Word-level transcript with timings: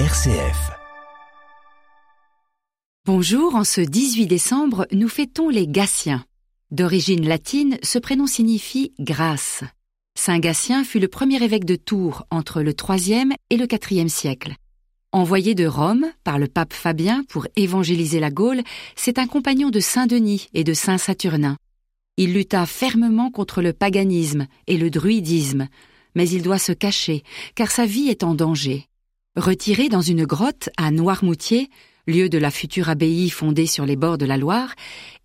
RCF. 0.00 0.72
Bonjour, 3.06 3.54
en 3.54 3.62
ce 3.62 3.80
18 3.80 4.26
décembre, 4.26 4.88
nous 4.90 5.08
fêtons 5.08 5.48
les 5.48 5.68
Gatien. 5.68 6.24
D'origine 6.72 7.28
latine, 7.28 7.78
ce 7.84 8.00
prénom 8.00 8.26
signifie 8.26 8.92
grâce. 8.98 9.62
Saint 10.18 10.40
Gatien 10.40 10.82
fut 10.82 10.98
le 10.98 11.06
premier 11.06 11.40
évêque 11.40 11.64
de 11.64 11.76
Tours 11.76 12.26
entre 12.32 12.60
le 12.60 12.72
IIIe 12.72 13.36
et 13.50 13.56
le 13.56 13.68
IVe 13.70 14.08
siècle. 14.08 14.56
Envoyé 15.12 15.54
de 15.54 15.64
Rome 15.64 16.06
par 16.24 16.40
le 16.40 16.48
pape 16.48 16.72
Fabien 16.72 17.22
pour 17.28 17.46
évangéliser 17.54 18.18
la 18.18 18.32
Gaule, 18.32 18.64
c'est 18.96 19.20
un 19.20 19.28
compagnon 19.28 19.70
de 19.70 19.78
Saint 19.78 20.08
Denis 20.08 20.48
et 20.54 20.64
de 20.64 20.74
Saint 20.74 20.98
Saturnin. 20.98 21.56
Il 22.16 22.34
lutta 22.34 22.66
fermement 22.66 23.30
contre 23.30 23.62
le 23.62 23.72
paganisme 23.72 24.48
et 24.66 24.76
le 24.76 24.90
druidisme, 24.90 25.68
mais 26.16 26.28
il 26.28 26.42
doit 26.42 26.58
se 26.58 26.72
cacher, 26.72 27.22
car 27.54 27.70
sa 27.70 27.86
vie 27.86 28.08
est 28.08 28.24
en 28.24 28.34
danger. 28.34 28.88
Retiré 29.36 29.88
dans 29.88 30.00
une 30.00 30.26
grotte 30.26 30.70
à 30.76 30.92
Noirmoutier, 30.92 31.68
lieu 32.06 32.28
de 32.28 32.38
la 32.38 32.52
future 32.52 32.88
abbaye 32.88 33.30
fondée 33.30 33.66
sur 33.66 33.84
les 33.84 33.96
bords 33.96 34.16
de 34.16 34.26
la 34.26 34.36
Loire, 34.36 34.74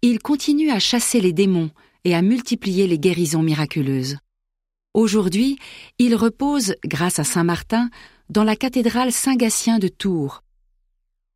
il 0.02 0.18
continue 0.18 0.72
à 0.72 0.80
chasser 0.80 1.22
les 1.22 1.32
démons 1.32 1.70
et 2.06 2.16
à 2.16 2.24
multiplier 2.24 2.88
les 2.88 2.98
guérisons 2.98 3.44
miraculeuses. 3.44 4.18
Aujourd'hui, 4.96 5.60
il 6.00 6.16
repose, 6.16 6.74
grâce 6.84 7.20
à 7.20 7.24
Saint 7.24 7.44
Martin, 7.44 7.92
dans 8.32 8.44
la 8.44 8.56
cathédrale 8.56 9.12
Saint-Gatien 9.12 9.78
de 9.78 9.88
Tours. 9.88 10.42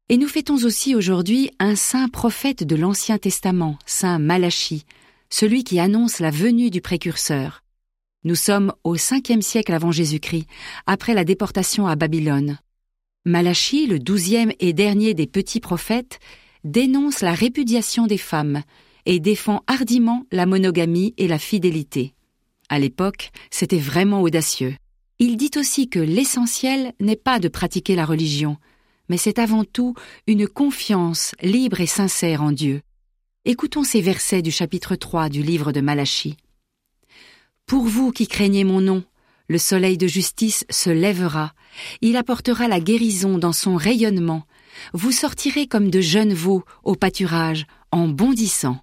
Et 0.09 0.17
nous 0.17 0.27
fêtons 0.27 0.63
aussi 0.63 0.95
aujourd'hui 0.95 1.51
un 1.59 1.75
saint 1.75 2.09
prophète 2.09 2.63
de 2.63 2.75
l'Ancien 2.75 3.19
Testament, 3.19 3.77
Saint 3.85 4.17
Malachie, 4.17 4.85
celui 5.29 5.63
qui 5.63 5.79
annonce 5.79 6.17
la 6.17 6.31
venue 6.31 6.71
du 6.71 6.81
précurseur. 6.81 7.63
Nous 8.23 8.35
sommes 8.35 8.73
au 8.83 8.95
cinquième 8.95 9.41
siècle 9.43 9.73
avant 9.73 9.91
Jésus-Christ, 9.91 10.47
après 10.87 11.13
la 11.13 11.23
déportation 11.23 11.85
à 11.85 11.95
Babylone. 11.95 12.57
Malachie, 13.25 13.87
le 13.87 13.99
douzième 13.99 14.51
et 14.59 14.73
dernier 14.73 15.13
des 15.13 15.27
petits 15.27 15.61
prophètes, 15.61 16.19
dénonce 16.65 17.21
la 17.21 17.33
répudiation 17.33 18.05
des 18.05 18.17
femmes 18.17 18.63
et 19.05 19.21
défend 19.21 19.63
hardiment 19.67 20.25
la 20.31 20.45
monogamie 20.45 21.13
et 21.17 21.29
la 21.29 21.39
fidélité. 21.39 22.13
À 22.67 22.79
l'époque, 22.79 23.31
c'était 23.49 23.77
vraiment 23.77 24.21
audacieux. 24.21 24.75
Il 25.19 25.37
dit 25.37 25.51
aussi 25.55 25.87
que 25.87 25.99
l'essentiel 25.99 26.93
n'est 26.99 27.15
pas 27.15 27.39
de 27.39 27.47
pratiquer 27.47 27.95
la 27.95 28.05
religion, 28.05 28.57
mais 29.07 29.17
c'est 29.17 29.39
avant 29.39 29.63
tout 29.63 29.95
une 30.27 30.47
confiance 30.47 31.33
libre 31.41 31.79
et 31.79 31.87
sincère 31.87 32.43
en 32.43 32.51
Dieu. 32.51 32.81
Écoutons 33.45 33.83
ces 33.83 34.01
versets 34.01 34.41
du 34.41 34.51
chapitre 34.51 34.95
3 34.95 35.29
du 35.29 35.43
livre 35.43 35.71
de 35.71 35.81
Malachie. 35.81 36.35
Pour 37.67 37.85
vous 37.85 38.11
qui 38.11 38.27
craignez 38.27 38.65
mon 38.65 38.81
nom, 38.81 39.03
le 39.47 39.57
soleil 39.57 39.97
de 39.97 40.07
justice 40.07 40.65
se 40.69 40.89
lèvera, 40.89 41.53
il 42.01 42.17
apportera 42.17 42.67
la 42.67 42.79
guérison 42.79 43.37
dans 43.37 43.53
son 43.53 43.75
rayonnement, 43.75 44.43
vous 44.93 45.11
sortirez 45.11 45.67
comme 45.67 45.89
de 45.89 46.01
jeunes 46.01 46.33
veaux 46.33 46.63
au 46.83 46.95
pâturage 46.95 47.65
en 47.91 48.07
bondissant. 48.07 48.81